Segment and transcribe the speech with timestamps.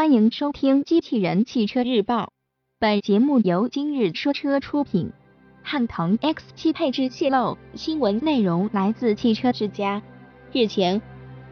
[0.00, 2.22] 欢迎收听《机器人汽车日报》，
[2.78, 5.12] 本节目由今日说车出品。
[5.62, 10.00] 汉腾 X7 配置泄露，新闻内容来自汽车之家。
[10.54, 11.02] 日前，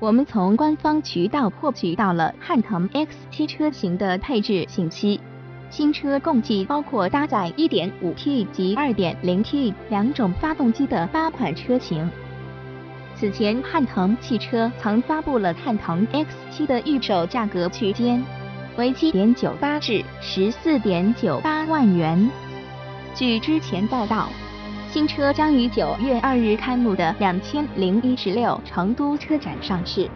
[0.00, 5.20] 我们从官方渠道获取到了汉腾 X7 车型的配置信息。
[5.68, 12.10] 新车共计包括搭载 1.5T 及 2.0T 两种发动机的八款车型。
[13.14, 18.24] 此前，汉腾汽车曾发布了汉腾 X7 的预售价格区间。
[18.78, 22.30] 为七点九八至十四点九八万元。
[23.12, 24.28] 据之前报道，
[24.88, 30.08] 新车将于九月二日开幕的两千零一十六成都车展上市。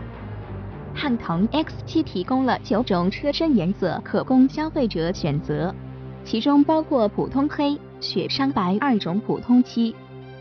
[0.94, 5.74] 汉腾 X7 提供了九种车身颜色可供消费者选择，
[6.24, 9.92] 其中包括普通黑、雪山白二种普通漆，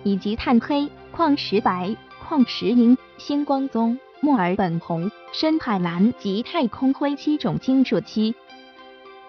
[0.04, 3.98] 以及炭黑、矿石白、矿石银、星光棕。
[4.24, 8.36] 墨尔本红、深海蓝及太空灰七种金属漆。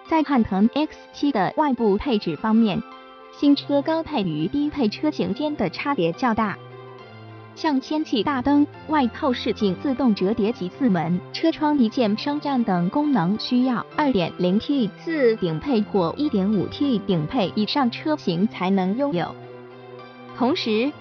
[0.07, 2.81] 在汉腾 X7 的外部配置方面，
[3.31, 6.57] 新车高配与低配车型间的差别较大。
[7.55, 19.35] 像氙气大灯、外透视镜自动折叠及四门车窗一键升降等功能，需要 2.0T 次顶配或 1.5T 顶配以上车型才能拥有。
[20.37, 20.91] 同时，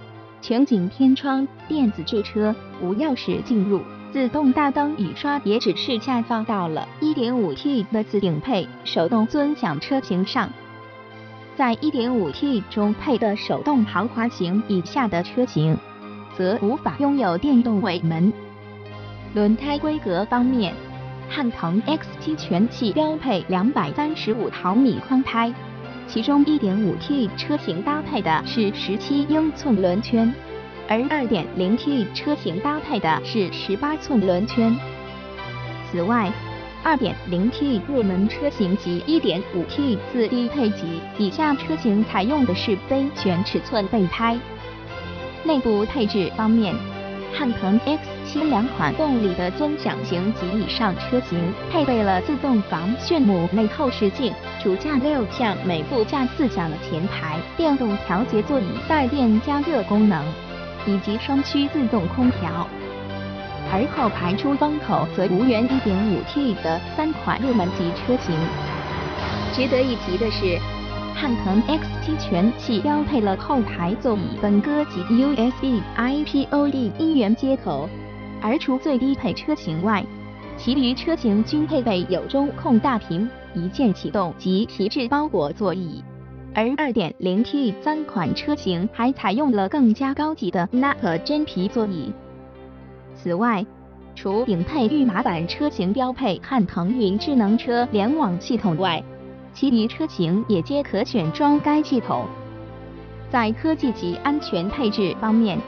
[0.42, 3.80] 全景天窗、电子驻车、无钥匙进入、
[4.12, 10.50] 自动大灯雨刷也只是下放到了 1.5T 的次顶配手动尊享车型上。
[11.56, 15.78] 在 1.5T 中配的手动豪华型以下的车型，
[16.36, 18.32] 则无法拥有电动尾门。
[19.34, 20.74] 轮胎规格方面，
[21.28, 25.54] 汉腾 X7 全系标配235毫米宽胎。
[26.12, 30.30] 其中 1.5T 车型搭配的是17英寸轮圈，
[30.86, 34.77] 而 2.0T 车型搭配的是18寸轮圈。
[35.90, 36.30] 此外
[36.84, 44.38] ，2.0T 入门车型及 1.5T 自低配级以下车型采用的是非全尺寸备胎。
[45.44, 46.74] 内部配置方面，
[47.33, 54.32] 汉腾 X 新两款动力的尊享型及以上车型配备了自动防眩目内后视镜。
[54.62, 60.24] 主驾六项，每副驾四向的前排电动调节座椅带电加热功能，
[60.86, 62.66] 以及双区自动空调。
[63.70, 68.34] 而后排出风口则无缘 1.5T 的三款入门级车型。
[69.52, 70.58] 值得一提的是，
[71.14, 77.90] 汉腾 X7 全系标配了后排座椅分割及 USB I/P/O/D 音源接口，
[78.42, 80.05] 而除最低配车型外，
[80.57, 83.29] 其余车型均配备有中控大屏。
[83.55, 86.03] 一键启动及皮质包裹座椅，
[86.55, 92.11] 而 2.0T 三款车型还采用了更加高级的 Nappa 真皮座椅。
[93.14, 93.67] 此外，
[94.14, 99.05] 除顶配御马版车型标配汉腾云智能车联网系统外，
[99.53, 102.24] 其余车型也皆可选装该系统。
[103.30, 105.59] 在科技及安全配置方面，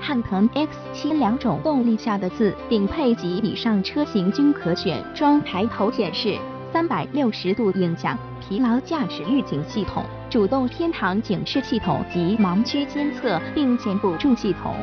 [0.00, 6.38] 汉腾 X7 两种动力下的自顶配及以上车型均可选装抬头显示。
[6.70, 14.74] 三百六十度影像、疲劳驾驶预警系统、主动偏航警示系统及盲区监测并线辅助系统，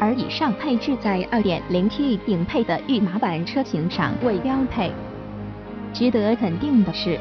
[0.00, 4.90] 而以上配置在 2.0T 顶配的御马版车型上未标配。
[5.92, 7.20] 值得肯定的是，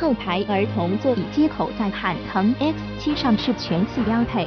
[0.00, 4.46] 后排儿童座椅接口在汉腾 X7 上是全系标配，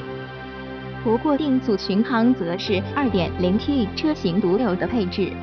[1.04, 5.34] 不过定速巡航则是 2.0T 车型独有的配置。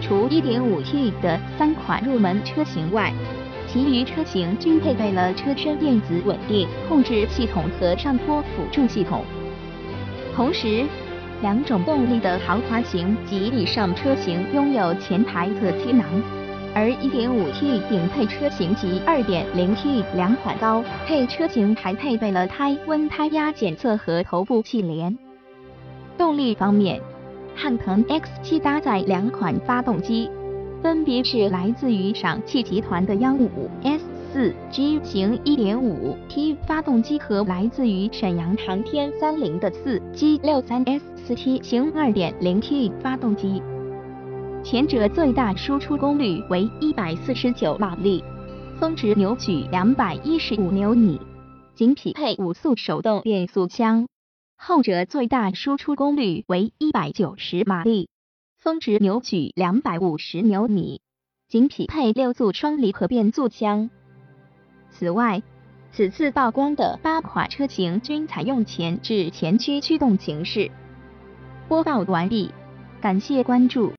[0.00, 3.12] 除 1.5T 的三款入门车型外，
[3.66, 9.24] 其余车型均配备了车身电子稳定控制系统和上坡辅助系统。
[10.36, 10.84] 同时，
[11.40, 16.04] 两种动力的豪华型及以上车型拥有前排侧气囊，
[16.78, 25.18] 而 1.5T 顶配车型及 2.0T 两款高配车型还配备了胎温胎压检测和头部气帘。
[26.16, 27.00] 动力方面，
[27.56, 30.30] 汉腾 X7 搭载两款发动机，
[30.80, 43.60] 分别是来自于上汽集团的 155S4G 型 1.5T 发动机和来自于沈阳航天三菱的 4G63S4T 型 2.0T 发动机。
[44.64, 48.22] 前者最大输出功率为149马力，
[48.78, 51.20] 峰值扭矩215牛米，
[51.74, 54.06] 仅匹配五速手动变速箱。
[54.56, 58.08] 后者最大输出功率为一百九十马力，
[58.58, 61.00] 峰值扭矩两百五十牛米，
[61.48, 63.88] 仅匹配六速双离合变速箱。
[64.90, 65.42] 此外，
[65.92, 70.70] 此次曝光的八款车型均采用前置前驱驱动形式。
[71.68, 72.50] 播报完毕，
[73.00, 73.92] 感谢关注。